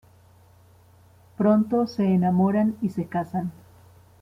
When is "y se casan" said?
2.81-3.51